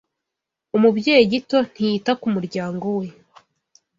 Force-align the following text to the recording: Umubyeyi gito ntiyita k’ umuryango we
Umubyeyi 0.75 1.25
gito 1.33 1.57
ntiyita 1.69 2.11
k’ 2.19 2.21
umuryango 2.29 2.85
we 2.99 3.07